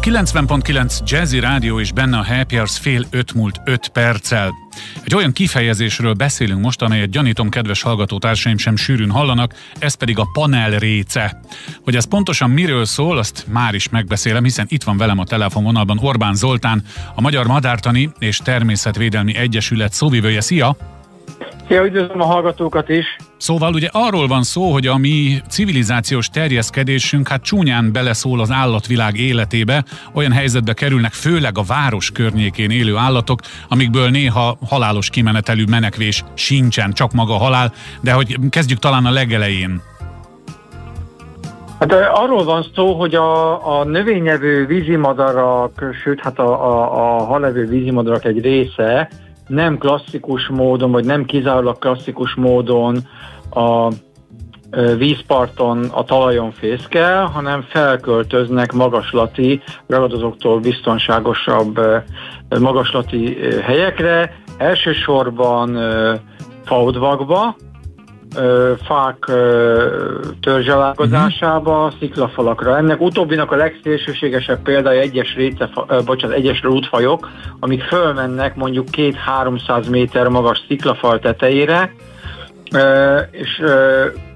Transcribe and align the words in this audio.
a 0.00 0.02
90.9 0.02 0.98
Jazzy 1.04 1.40
Rádió 1.40 1.80
és 1.80 1.92
benne 1.92 2.18
a 2.18 2.24
Happy 2.24 2.54
Hours 2.54 2.78
fél 2.78 3.06
öt 3.10 3.34
múlt 3.34 3.60
öt 3.64 3.88
perccel. 3.88 4.52
Egy 5.04 5.14
olyan 5.14 5.32
kifejezésről 5.32 6.12
beszélünk 6.12 6.60
most, 6.60 6.82
amelyet 6.82 7.10
gyanítom 7.10 7.48
kedves 7.48 7.82
hallgatótársaim 7.82 8.58
sem 8.58 8.76
sűrűn 8.76 9.10
hallanak, 9.10 9.54
ez 9.78 9.94
pedig 9.94 10.18
a 10.18 10.28
panel 10.32 10.70
réce. 10.78 11.40
Hogy 11.84 11.96
ez 11.96 12.04
pontosan 12.04 12.50
miről 12.50 12.84
szól, 12.84 13.18
azt 13.18 13.46
már 13.48 13.74
is 13.74 13.88
megbeszélem, 13.88 14.42
hiszen 14.42 14.66
itt 14.68 14.82
van 14.82 14.96
velem 14.96 15.18
a 15.18 15.24
telefonvonalban 15.24 15.98
Orbán 16.02 16.34
Zoltán, 16.34 16.82
a 17.14 17.20
Magyar 17.20 17.46
Madártani 17.46 18.10
és 18.18 18.38
Természetvédelmi 18.38 19.36
Egyesület 19.36 19.92
szóvivője. 19.92 20.40
Szia! 20.40 20.99
Szia, 21.70 21.84
üdvözlöm 21.84 22.20
a 22.20 22.24
hallgatókat 22.24 22.88
is! 22.88 23.16
Szóval 23.36 23.72
ugye 23.72 23.88
arról 23.92 24.26
van 24.26 24.42
szó, 24.42 24.72
hogy 24.72 24.86
a 24.86 24.96
mi 24.96 25.40
civilizációs 25.48 26.28
terjeszkedésünk 26.28 27.28
hát 27.28 27.42
csúnyán 27.42 27.92
beleszól 27.92 28.40
az 28.40 28.50
állatvilág 28.50 29.16
életébe, 29.16 29.84
olyan 30.14 30.32
helyzetbe 30.32 30.72
kerülnek 30.72 31.12
főleg 31.12 31.58
a 31.58 31.62
város 31.66 32.10
környékén 32.10 32.70
élő 32.70 32.96
állatok, 32.96 33.40
amikből 33.68 34.08
néha 34.08 34.58
halálos 34.68 35.10
kimenetelű 35.10 35.64
menekvés 35.68 36.24
sincsen, 36.34 36.92
csak 36.92 37.12
maga 37.12 37.32
halál, 37.32 37.72
de 38.00 38.12
hogy 38.12 38.36
kezdjük 38.50 38.78
talán 38.78 39.06
a 39.06 39.10
legelején. 39.10 39.82
Hát 41.80 41.92
arról 41.92 42.44
van 42.44 42.66
szó, 42.74 42.94
hogy 42.94 43.14
a, 43.14 43.78
a 43.78 43.84
növényevő 43.84 44.66
vízimadarak, 44.66 45.84
sőt 46.02 46.20
hát 46.20 46.38
a, 46.38 46.48
a, 46.48 47.18
a 47.18 47.24
halevő 47.24 47.66
vízimadarak 47.66 48.24
egy 48.24 48.40
része 48.40 49.08
nem 49.50 49.78
klasszikus 49.78 50.48
módon, 50.48 50.90
vagy 50.90 51.04
nem 51.04 51.24
kizárólag 51.24 51.78
klasszikus 51.78 52.34
módon 52.34 52.98
a 53.50 53.88
vízparton 54.96 55.84
a 55.84 56.04
talajon 56.04 56.52
fészkel, 56.52 57.26
hanem 57.26 57.62
felköltöznek 57.62 58.72
magaslati, 58.72 59.62
ragadozóktól 59.86 60.60
biztonságosabb 60.60 61.80
magaslati 62.60 63.36
helyekre, 63.62 64.36
elsősorban 64.58 65.78
faudvakba, 66.64 67.56
fák 68.86 69.16
törzsalágozásába, 70.40 71.84
uh-huh. 71.84 71.98
sziklafalakra. 71.98 72.76
Ennek 72.76 73.00
utóbbinak 73.00 73.52
a 73.52 73.56
legszélsőségesebb 73.56 74.62
példája 74.62 75.00
egyes 75.00 75.34
réce, 75.34 75.70
bocsánat, 76.04 76.36
egyes 76.36 76.62
rútfajok, 76.62 77.30
amik 77.60 77.82
fölmennek 77.82 78.54
mondjuk 78.54 78.86
2-300 78.92 79.90
méter 79.90 80.28
magas 80.28 80.62
sziklafal 80.68 81.18
tetejére, 81.18 81.94
és 83.30 83.62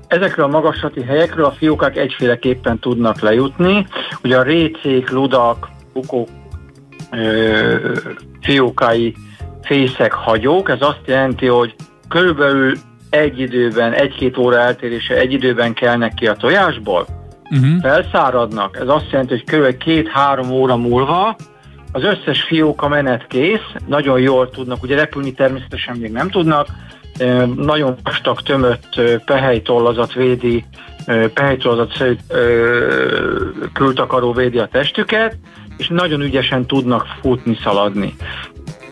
ezekről 0.06 0.45
a 0.45 0.48
magaslati 0.48 1.03
helyekről 1.03 1.45
a 1.45 1.50
fiókák 1.50 1.97
egyféleképpen 1.97 2.78
tudnak 2.78 3.20
lejutni. 3.20 3.87
Ugye 4.22 4.39
a 4.39 4.42
récék, 4.42 5.11
ludak, 5.11 5.69
bukók, 5.92 6.28
fiókái, 8.41 9.15
fészek, 9.62 10.12
hagyók, 10.12 10.70
ez 10.70 10.81
azt 10.81 11.03
jelenti, 11.06 11.47
hogy 11.47 11.75
körülbelül 12.09 12.72
egy 13.14 13.40
időben, 13.40 13.92
egy-két 13.92 14.36
óra 14.36 14.58
eltérése 14.58 15.14
egy 15.14 15.32
időben 15.32 15.74
kelnek 15.74 16.14
ki 16.14 16.26
a 16.26 16.34
tojásból, 16.34 17.06
uh-huh. 17.50 17.80
felszáradnak. 17.80 18.76
Ez 18.76 18.88
azt 18.88 19.10
jelenti, 19.10 19.32
hogy 19.32 19.44
kb. 19.44 19.76
két-három 19.76 20.50
óra 20.50 20.76
múlva 20.76 21.36
az 21.92 22.02
összes 22.02 22.42
fióka 22.42 22.88
menet 22.88 23.26
kész, 23.26 23.72
nagyon 23.86 24.20
jól 24.20 24.50
tudnak, 24.50 24.82
ugye 24.82 24.96
repülni 24.96 25.32
természetesen 25.32 25.96
még 25.96 26.12
nem 26.12 26.28
tudnak, 26.28 26.66
nagyon 27.56 27.94
vastag 28.02 28.40
tömött 28.40 29.00
pehelytollazat 29.24 30.12
védi, 30.12 30.64
pehelytollazat 31.34 32.16
kültakaró 33.72 34.32
védi 34.32 34.58
a 34.58 34.66
testüket, 34.66 35.36
és 35.76 35.88
nagyon 35.88 36.20
ügyesen 36.20 36.66
tudnak 36.66 37.06
futni, 37.20 37.58
szaladni. 37.62 38.14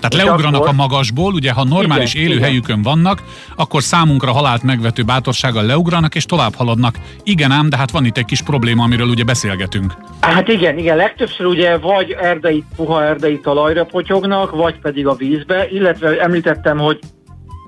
Tehát 0.09 0.27
leugranak 0.27 0.61
akkor... 0.61 0.69
a 0.69 0.77
magasból, 0.77 1.33
ugye 1.33 1.53
ha 1.53 1.65
normális 1.65 2.15
igen, 2.15 2.31
élőhelyükön 2.31 2.79
igen. 2.79 2.93
vannak, 2.93 3.23
akkor 3.57 3.83
számunkra 3.83 4.33
halált 4.33 4.63
megvető 4.63 5.03
bátorsággal 5.03 5.65
leugranak 5.65 6.15
és 6.15 6.25
tovább 6.25 6.55
haladnak. 6.55 6.99
Igen 7.23 7.51
ám, 7.51 7.69
de 7.69 7.77
hát 7.77 7.91
van 7.91 8.05
itt 8.05 8.17
egy 8.17 8.25
kis 8.25 8.43
probléma, 8.43 8.83
amiről 8.83 9.09
ugye 9.09 9.25
beszélgetünk. 9.25 9.95
Hát 10.21 10.49
igen, 10.49 10.79
igen, 10.79 10.97
legtöbbször 10.97 11.47
ugye 11.47 11.79
vagy 11.79 12.11
erdei, 12.11 12.65
puha 12.77 13.05
erdei 13.05 13.41
talajra 13.41 13.85
potyognak, 13.85 14.51
vagy 14.51 14.79
pedig 14.81 15.07
a 15.07 15.15
vízbe, 15.15 15.69
illetve 15.71 16.21
említettem, 16.21 16.79
hogy 16.79 16.99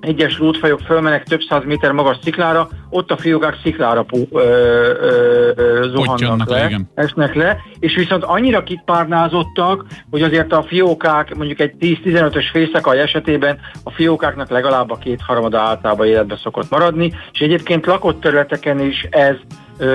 egyes 0.04 0.38
rútfajok 0.38 0.80
fölmenek 0.80 1.22
több 1.22 1.40
száz 1.48 1.64
méter 1.64 1.92
magas 1.92 2.16
sziklára, 2.22 2.68
ott 2.90 3.10
a 3.10 3.16
fiókák 3.16 3.58
sziklára 3.62 4.02
pu, 4.02 4.16
ö, 4.32 4.38
ö, 4.40 5.52
ö, 5.56 5.88
zuhannak 5.88 6.48
le, 6.48 6.68
le, 6.68 6.80
esnek 6.94 7.34
le, 7.34 7.56
és 7.78 7.94
viszont 7.94 8.24
annyira 8.24 8.62
kipárnázottak, 8.62 9.84
hogy 10.10 10.22
azért 10.22 10.52
a 10.52 10.62
fiókák, 10.62 11.34
mondjuk 11.34 11.60
egy 11.60 11.74
10-15-ös 11.80 12.44
fészekai 12.52 12.98
esetében 12.98 13.58
a 13.84 13.90
fiókáknak 13.90 14.50
legalább 14.50 14.90
a 14.90 14.96
két 14.96 15.20
harmada 15.20 15.60
általában 15.60 16.06
életbe 16.06 16.38
szokott 16.42 16.70
maradni, 16.70 17.12
és 17.32 17.40
egyébként 17.40 17.86
lakott 17.86 18.20
területeken 18.20 18.80
is 18.80 19.06
ez 19.10 19.36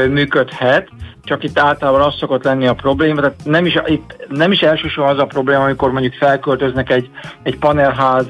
működhet, 0.10 0.90
csak 1.24 1.44
itt 1.44 1.60
általában 1.60 2.02
az 2.02 2.16
szokott 2.16 2.44
lenni 2.44 2.68
a 2.68 2.74
probléma, 2.74 3.20
tehát 3.20 3.40
nem 3.44 3.66
is, 3.66 3.78
itt 3.86 4.26
nem 4.30 4.52
is 4.52 4.62
elsősorban 4.62 5.14
az 5.14 5.22
a 5.22 5.26
probléma, 5.26 5.64
amikor 5.64 5.92
mondjuk 5.92 6.14
felköltöznek 6.14 6.90
egy, 6.90 7.10
egy 7.44 7.58
panelház, 7.58 8.28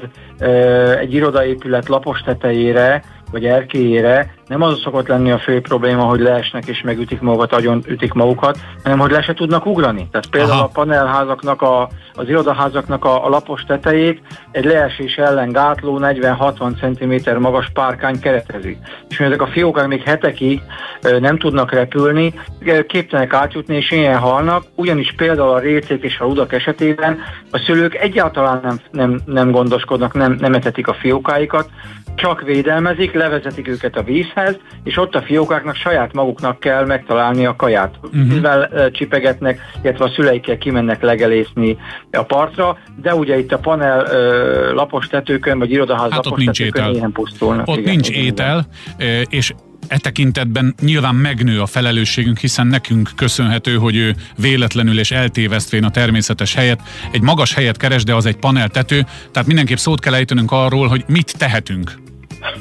egy 0.98 1.14
irodaépület 1.14 1.88
lapos 1.88 2.20
tetejére, 2.20 3.02
vagy 3.30 3.44
erkélyére, 3.44 4.34
nem 4.50 4.62
az 4.62 4.80
szokott 4.80 5.06
lenni 5.06 5.30
a 5.30 5.38
fő 5.38 5.60
probléma, 5.60 6.02
hogy 6.02 6.20
leesnek 6.20 6.66
és 6.66 6.80
megütik 6.82 7.20
magukat, 7.20 7.52
agyon 7.52 7.82
ütik 7.86 8.12
magukat, 8.12 8.58
hanem 8.82 8.98
hogy 8.98 9.10
le 9.10 9.22
se 9.22 9.34
tudnak 9.34 9.66
ugrani. 9.66 10.08
Tehát 10.10 10.26
például 10.30 10.52
Aha. 10.52 10.64
a 10.64 10.70
panelházaknak, 10.72 11.62
a, 11.62 11.88
az 12.14 12.28
irodaházaknak 12.28 13.04
a, 13.04 13.26
a 13.26 13.28
lapos 13.28 13.64
tetejét 13.64 14.20
egy 14.50 14.64
leesés 14.64 15.16
ellen 15.16 15.52
gátló 15.52 15.98
40-60 16.02 17.24
cm 17.24 17.40
magas 17.40 17.70
párkány 17.74 18.20
keretezi. 18.20 18.78
És 19.08 19.16
hogy 19.16 19.26
ezek 19.26 19.42
a 19.42 19.46
fiókák 19.46 19.86
még 19.86 20.02
hetekig 20.02 20.62
nem 21.20 21.38
tudnak 21.38 21.72
repülni, 21.72 22.34
képtelenek 22.86 23.32
átjutni 23.32 23.76
és 23.76 23.90
ilyen 23.90 24.18
halnak, 24.18 24.64
ugyanis 24.74 25.14
például 25.16 25.50
a 25.50 25.58
récék 25.58 26.02
és 26.02 26.18
a 26.18 26.24
ludak 26.24 26.52
esetében 26.52 27.18
a 27.50 27.58
szülők 27.58 27.94
egyáltalán 27.94 28.60
nem, 28.62 28.80
nem, 28.90 29.20
nem 29.24 29.50
gondoskodnak, 29.50 30.14
nem, 30.14 30.36
nem 30.40 30.54
etetik 30.54 30.88
a 30.88 30.94
fiókáikat, 30.94 31.68
csak 32.20 32.42
védelmezik, 32.42 33.12
levezetik 33.12 33.68
őket 33.68 33.96
a 33.96 34.02
vízhez, 34.02 34.39
és 34.84 34.96
ott 34.96 35.14
a 35.14 35.22
fiókáknak 35.22 35.74
saját 35.74 36.12
maguknak 36.12 36.60
kell 36.60 36.86
megtalálni 36.86 37.46
a 37.46 37.56
kaját. 37.56 37.94
Uh-huh. 38.02 38.26
Mivel 38.26 38.90
csipegetnek, 38.90 39.60
illetve 39.82 40.04
a 40.04 40.08
szüleikkel 40.08 40.58
kimennek 40.58 41.02
legelészni 41.02 41.76
a 42.10 42.22
partra, 42.22 42.78
de 43.02 43.14
ugye 43.14 43.38
itt 43.38 43.52
a 43.52 43.58
panel 43.58 44.06
lapos 44.74 45.06
tetőkön, 45.06 45.58
vagy 45.58 45.70
irodaház 45.70 46.10
hát 46.10 46.24
lapos 46.24 46.44
nincs 46.44 46.58
tetőkön 46.58 46.94
éhen 46.94 47.12
pusztulnak. 47.12 47.68
Ott 47.68 47.76
igen, 47.76 47.90
nincs 47.90 48.08
igen, 48.08 48.22
étel, 48.22 48.66
igen. 48.98 49.26
és 49.28 49.52
e 49.88 49.98
tekintetben 49.98 50.74
nyilván 50.82 51.14
megnő 51.14 51.60
a 51.60 51.66
felelősségünk, 51.66 52.38
hiszen 52.38 52.66
nekünk 52.66 53.10
köszönhető, 53.16 53.76
hogy 53.76 53.96
ő 53.96 54.14
véletlenül 54.36 54.98
és 54.98 55.10
eltévesztvén 55.10 55.84
a 55.84 55.90
természetes 55.90 56.54
helyet 56.54 56.80
egy 57.12 57.22
magas 57.22 57.54
helyet 57.54 57.76
keres, 57.76 58.04
de 58.04 58.14
az 58.14 58.26
egy 58.26 58.36
paneltető, 58.36 59.06
tehát 59.32 59.48
mindenképp 59.48 59.76
szót 59.76 60.00
kell 60.00 60.14
ejtenünk 60.14 60.52
arról, 60.52 60.88
hogy 60.88 61.04
mit 61.06 61.38
tehetünk. 61.38 61.92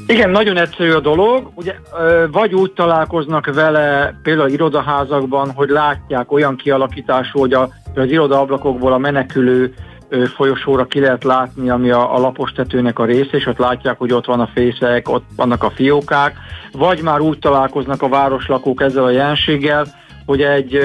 Igen, 0.07 0.29
nagyon 0.29 0.57
egyszerű 0.57 0.91
a 0.91 0.99
dolog. 0.99 1.51
Ugye, 1.55 1.75
vagy 2.31 2.53
úgy 2.53 2.71
találkoznak 2.71 3.53
vele 3.53 4.19
például 4.23 4.49
irodaházakban, 4.49 5.51
hogy 5.51 5.69
látják 5.69 6.31
olyan 6.31 6.55
kialakítású, 6.55 7.39
hogy 7.39 7.53
a, 7.53 7.69
az 7.95 8.11
irodaablakokból 8.11 8.93
a 8.93 8.97
menekülő 8.97 9.73
folyosóra 10.35 10.85
ki 10.85 10.99
lehet 10.99 11.23
látni, 11.23 11.69
ami 11.69 11.89
a, 11.89 12.15
a 12.15 12.19
lapos 12.19 12.51
tetőnek 12.51 12.99
a 12.99 13.05
része, 13.05 13.37
és 13.37 13.45
ott 13.45 13.57
látják, 13.57 13.97
hogy 13.97 14.13
ott 14.13 14.25
van 14.25 14.39
a 14.39 14.49
fészek, 14.53 15.09
ott 15.09 15.25
vannak 15.35 15.63
a 15.63 15.69
fiókák, 15.69 16.35
vagy 16.71 17.01
már 17.01 17.19
úgy 17.19 17.39
találkoznak 17.39 18.01
a 18.01 18.09
városlakók 18.09 18.81
ezzel 18.81 19.03
a 19.03 19.09
jelenséggel, 19.09 19.85
hogy 20.25 20.41
egy, 20.41 20.75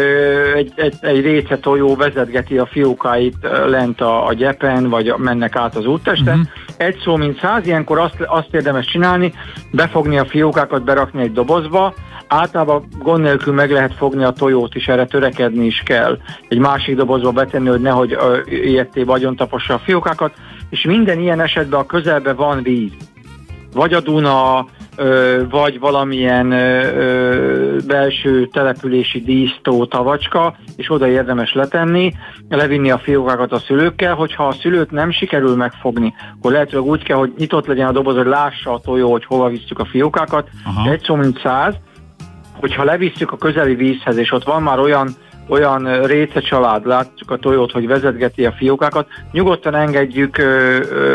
egy, 0.55 0.73
egy, 0.75 0.95
egy 1.01 1.21
réce 1.21 1.59
tojó 1.59 1.97
vezetgeti 1.97 2.59
a 2.59 2.67
fiókáit 2.67 3.37
lent 3.67 4.01
a, 4.01 4.27
a 4.27 4.33
gyepen, 4.33 4.89
vagy 4.89 5.15
mennek 5.17 5.57
át 5.57 5.77
az 5.77 5.87
úttesten. 5.87 6.39
Uh-huh. 6.39 6.64
Egy 6.77 6.99
szó, 7.05 7.17
mint 7.17 7.39
száz, 7.39 7.67
ilyenkor 7.67 7.99
azt, 7.99 8.21
azt 8.27 8.55
érdemes 8.55 8.87
csinálni, 8.87 9.33
befogni 9.71 10.19
a 10.19 10.25
fiókákat, 10.25 10.85
berakni 10.85 11.23
egy 11.23 11.33
dobozba, 11.33 11.95
általában 12.29 12.85
gond 12.99 13.23
nélkül 13.23 13.55
meg 13.55 13.71
lehet 13.71 13.95
fogni 13.95 14.25
a 14.25 14.31
tojót 14.31 14.75
is, 14.75 14.89
erre 14.89 15.05
törekedni 15.07 15.67
is 15.67 15.83
kell. 15.85 16.19
Egy 16.49 16.59
másik 16.59 16.97
dobozba 16.97 17.31
betenni, 17.31 17.69
hogy 17.69 17.81
nehogy 17.81 18.17
ilyetté 18.47 19.03
vagyon 19.03 19.37
tapossa 19.37 19.75
a 19.75 19.79
fiókákat, 19.79 20.35
és 20.71 20.83
minden 20.83 21.19
ilyen 21.19 21.41
esetben 21.41 21.81
a 21.81 21.87
közelben 21.87 22.37
van 22.37 22.63
víz. 22.63 22.93
Vagy 23.73 23.93
a 23.93 24.01
Duna, 24.01 24.67
vagy 25.51 25.79
valamilyen 25.79 26.49
belső 27.87 28.47
települési 28.47 29.21
dísztó 29.21 29.87
tavacska, 29.87 30.57
és 30.77 30.91
oda 30.91 31.09
érdemes 31.09 31.53
letenni, 31.53 32.13
levinni 32.49 32.91
a 32.91 32.99
fiókákat 32.99 33.53
a 33.53 33.59
szülőkkel, 33.59 34.15
hogyha 34.15 34.47
a 34.47 34.53
szülőt 34.53 34.91
nem 34.91 35.11
sikerül 35.11 35.57
megfogni, 35.57 36.15
akkor 36.39 36.53
lehetőleg 36.53 36.87
úgy 36.87 37.03
kell, 37.03 37.17
hogy 37.17 37.33
nyitott 37.39 37.67
legyen 37.67 37.89
a 37.89 37.93
doboz, 37.93 38.17
hogy 38.17 38.27
lássa 38.27 38.73
a 38.73 38.81
tojó, 38.81 39.11
hogy 39.11 39.25
hova 39.25 39.49
visszük 39.49 39.79
a 39.79 39.85
fiókákat, 39.85 40.49
Aha. 40.65 40.91
egy 40.91 41.03
szó 41.03 41.15
mint 41.15 41.41
száz, 41.41 41.75
hogyha 42.61 42.85
levisszük 42.85 43.33
a 43.33 43.37
közeli 43.37 43.75
vízhez, 43.75 44.17
és 44.17 44.33
ott 44.33 44.45
van 44.45 44.63
már 44.63 44.79
olyan 44.79 45.09
olyan 45.49 46.03
réce 46.03 46.41
család, 46.41 46.87
látjuk 46.87 47.31
a 47.31 47.37
tojót, 47.37 47.73
hogy 47.73 47.87
vezetgeti 47.87 48.47
a 48.47 48.53
fiókákat, 48.53 49.07
nyugodtan 49.33 49.75
engedjük 49.75 50.37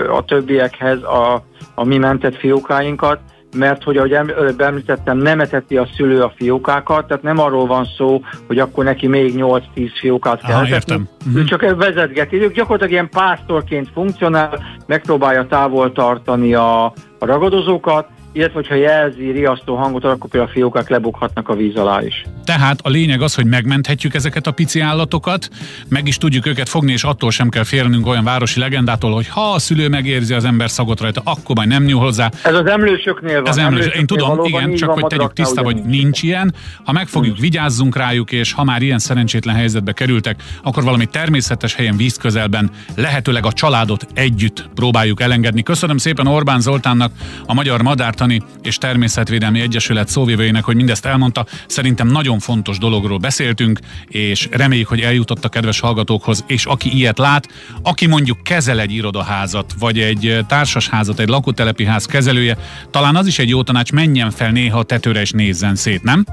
a 0.09 0.23
többiekhez 0.23 1.03
a, 1.03 1.43
a 1.75 1.83
mi 1.83 1.97
mentett 1.97 2.35
fiókáinkat, 2.35 3.19
mert 3.55 3.83
hogy 3.83 3.97
ahogy 3.97 4.13
előbb 4.13 4.61
említettem, 4.61 5.17
nem 5.17 5.39
eteti 5.39 5.77
a 5.77 5.87
szülő 5.95 6.21
a 6.21 6.33
fiókákat, 6.35 7.07
tehát 7.07 7.23
nem 7.23 7.39
arról 7.39 7.65
van 7.65 7.87
szó, 7.97 8.21
hogy 8.47 8.59
akkor 8.59 8.83
neki 8.83 9.07
még 9.07 9.33
8-10 9.37 9.89
fiókát 9.99 10.41
kell 10.41 10.55
Aha, 10.55 10.67
értem. 10.67 11.07
Uh-huh. 11.27 11.43
Csak 11.43 11.75
vezetgeti, 11.75 12.41
ők 12.41 12.53
gyakorlatilag 12.53 12.91
ilyen 12.91 13.09
pásztorként 13.09 13.89
funkcionál, 13.93 14.63
megpróbálja 14.85 15.47
távol 15.47 15.91
tartani 15.91 16.53
a, 16.53 16.85
a 17.19 17.25
ragadozókat, 17.25 18.07
illetve 18.31 18.53
hogyha 18.53 18.75
jelzi 18.75 19.31
riasztó 19.31 19.75
hangot, 19.75 20.03
akkor 20.03 20.29
például 20.29 20.51
a 20.51 20.53
fiókák 20.53 20.89
lebukhatnak 20.89 21.49
a 21.49 21.55
víz 21.55 21.75
alá 21.75 22.01
is. 22.01 22.25
Tehát 22.45 22.79
a 22.83 22.89
lényeg 22.89 23.21
az, 23.21 23.35
hogy 23.35 23.45
megmenthetjük 23.45 24.13
ezeket 24.13 24.47
a 24.47 24.51
pici 24.51 24.79
állatokat, 24.79 25.49
meg 25.87 26.07
is 26.07 26.17
tudjuk 26.17 26.45
őket 26.45 26.69
fogni, 26.69 26.91
és 26.91 27.03
attól 27.03 27.31
sem 27.31 27.49
kell 27.49 27.63
félnünk 27.63 28.07
olyan 28.07 28.23
városi 28.23 28.59
legendától, 28.59 29.13
hogy 29.13 29.27
ha 29.27 29.51
a 29.51 29.59
szülő 29.59 29.87
megérzi 29.89 30.33
az 30.33 30.45
ember 30.45 30.69
szagot 30.69 31.01
rajta, 31.01 31.21
akkor 31.23 31.55
majd 31.55 31.67
nem 31.67 31.83
nyúl 31.83 31.99
hozzá. 31.99 32.29
Ez 32.43 32.53
az 32.53 32.65
emlősöknél 32.65 33.41
van. 33.41 33.49
Ez 33.49 33.57
emlős. 33.57 33.87
Én 33.87 34.05
tudom, 34.05 34.43
igen, 34.43 34.75
csak 34.75 34.89
hogy 34.89 35.07
tegyük 35.07 35.33
tiszta, 35.33 35.61
hogy 35.63 35.75
nincs 35.85 36.23
ilyen. 36.23 36.53
Ha 36.83 36.91
megfogjuk, 36.91 37.33
hmm. 37.33 37.43
vigyázzunk 37.43 37.95
rájuk, 37.95 38.31
és 38.31 38.53
ha 38.53 38.63
már 38.63 38.81
ilyen 38.81 38.99
szerencsétlen 38.99 39.55
helyzetbe 39.55 39.91
kerültek, 39.91 40.43
akkor 40.63 40.83
valami 40.83 41.05
természetes 41.05 41.75
helyen, 41.75 41.97
víz 41.97 42.17
közelben, 42.17 42.69
lehetőleg 42.95 43.45
a 43.45 43.51
családot 43.51 44.07
együtt 44.13 44.69
próbáljuk 44.75 45.21
elengedni. 45.21 45.63
Köszönöm 45.63 45.97
szépen 45.97 46.27
Orbán 46.27 46.59
Zoltánnak, 46.59 47.11
a 47.45 47.53
Magyar 47.53 47.81
Madártani 48.19 48.41
és 48.61 48.77
Természetvédelmi 48.77 49.59
Egyesület 49.59 50.07
szóvivőjének, 50.07 50.63
hogy 50.63 50.75
mindezt 50.75 51.05
elmondta. 51.05 51.45
Szerintem 51.67 52.07
nagyon 52.07 52.39
fontos 52.39 52.77
dologról 52.77 53.17
beszéltünk, 53.17 53.79
és 54.07 54.47
reméljük, 54.51 54.87
hogy 54.87 54.99
eljutott 54.99 55.45
a 55.45 55.49
kedves 55.49 55.79
hallgatókhoz, 55.79 56.43
és 56.47 56.65
aki 56.65 56.95
ilyet 56.95 57.17
lát, 57.17 57.47
aki 57.81 58.07
mondjuk 58.07 58.43
kezel 58.43 58.79
egy 58.79 58.91
irodaházat, 58.91 59.73
vagy 59.79 59.99
egy 59.99 60.39
társasházat, 60.47 61.19
egy 61.19 61.27
lakótelepi 61.27 61.85
ház 61.85 62.05
kezelője, 62.05 62.57
talán 62.91 63.15
az 63.15 63.27
is 63.27 63.39
egy 63.39 63.49
jó 63.49 63.63
tanács, 63.63 63.91
menjen 63.91 64.31
fel 64.31 64.51
néha 64.51 64.79
a 64.79 64.83
tetőre 64.83 65.21
és 65.21 65.31
nézzen 65.31 65.75
szét, 65.75 66.03
nem? 66.03 66.25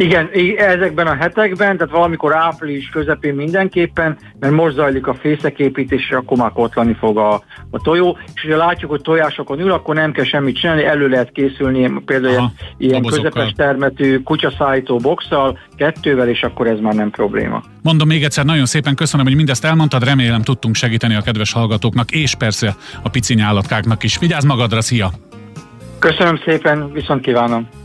Igen, 0.00 0.30
ezekben 0.56 1.06
a 1.06 1.14
hetekben, 1.14 1.76
tehát 1.76 1.92
valamikor 1.92 2.34
április 2.34 2.88
közepén 2.88 3.34
mindenképpen, 3.34 4.18
mert 4.40 4.52
most 4.52 4.74
zajlik 4.74 5.06
a 5.06 5.14
fészeképítés, 5.14 6.00
és 6.08 6.10
akkor 6.10 6.36
már 6.36 6.52
kotlani 6.52 6.96
fog 6.98 7.18
a, 7.18 7.32
a 7.70 7.80
tojó, 7.82 8.18
és 8.34 8.46
ha 8.50 8.56
látjuk, 8.56 8.90
hogy 8.90 9.00
tojásokon 9.00 9.60
ül, 9.60 9.72
akkor 9.72 9.94
nem 9.94 10.12
kell 10.12 10.24
semmit 10.24 10.58
csinálni, 10.58 10.84
elő 10.84 11.08
lehet 11.08 11.32
készülni 11.32 11.92
például 12.04 12.36
Aha, 12.36 12.52
ilyen 12.76 13.02
közepes 13.02 13.52
termetű 13.56 14.18
kutyaszállító 14.18 14.96
boxsal, 14.96 15.58
kettővel, 15.76 16.28
és 16.28 16.42
akkor 16.42 16.66
ez 16.66 16.78
már 16.80 16.94
nem 16.94 17.10
probléma. 17.10 17.62
Mondom 17.82 18.08
még 18.08 18.24
egyszer, 18.24 18.44
nagyon 18.44 18.66
szépen 18.66 18.94
köszönöm, 18.94 19.26
hogy 19.26 19.36
mindezt 19.36 19.64
elmondtad, 19.64 20.04
remélem 20.04 20.42
tudtunk 20.42 20.74
segíteni 20.74 21.14
a 21.14 21.20
kedves 21.20 21.52
hallgatóknak, 21.52 22.10
és 22.10 22.34
persze 22.34 22.76
a 23.02 23.08
pici 23.08 23.40
állatkáknak 23.40 24.02
is. 24.02 24.18
Vigyázz 24.18 24.44
magadra, 24.44 24.80
szia! 24.80 25.10
Köszönöm 25.98 26.40
szépen, 26.44 26.92
viszont 26.92 27.20
kívánom! 27.20 27.77